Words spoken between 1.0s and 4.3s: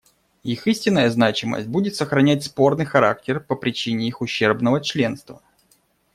значимость будет сохранять спорный характер по причине их